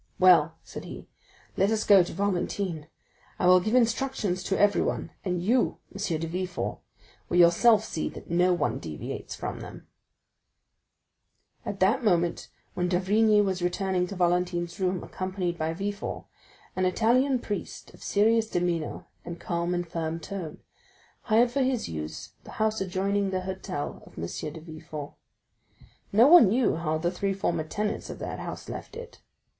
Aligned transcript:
"Well," 0.17 0.55
said 0.63 0.85
he, 0.85 1.05
"let 1.55 1.69
us 1.69 1.83
go 1.83 2.01
to 2.01 2.11
Valentine; 2.11 2.87
I 3.37 3.45
will 3.45 3.59
give 3.59 3.75
instructions 3.75 4.41
to 4.45 4.59
everyone, 4.59 5.11
and 5.23 5.43
you, 5.43 5.77
M. 5.93 6.19
de 6.19 6.25
Villefort, 6.25 6.79
will 7.29 7.37
yourself 7.37 7.83
see 7.85 8.09
that 8.09 8.27
no 8.27 8.51
one 8.51 8.79
deviates 8.79 9.35
from 9.35 9.59
them." 9.59 9.85
40294m 11.67 11.69
At 11.71 11.79
the 12.01 12.03
moment 12.03 12.49
when 12.73 12.89
d'Avrigny 12.89 13.43
was 13.43 13.61
returning 13.61 14.07
to 14.07 14.15
Valentine's 14.15 14.79
room, 14.79 15.03
accompanied 15.03 15.59
by 15.59 15.71
Villefort, 15.71 16.25
an 16.75 16.85
Italian 16.85 17.37
priest, 17.37 17.93
of 17.93 18.01
serious 18.01 18.49
demeanor 18.49 19.05
and 19.23 19.39
calm 19.39 19.75
and 19.75 19.87
firm 19.87 20.19
tone, 20.19 20.61
hired 21.25 21.51
for 21.51 21.61
his 21.61 21.87
use 21.87 22.31
the 22.43 22.53
house 22.53 22.81
adjoining 22.81 23.29
the 23.29 23.41
hotel 23.41 24.01
of 24.07 24.17
M. 24.17 24.25
de 24.25 24.59
Villefort. 24.61 25.13
No 26.11 26.25
one 26.25 26.49
knew 26.49 26.75
how 26.75 26.97
the 26.97 27.11
three 27.11 27.35
former 27.35 27.63
tenants 27.65 28.09
of 28.09 28.17
that 28.17 28.39
house 28.39 28.67
left 28.67 28.95
it. 28.95 29.21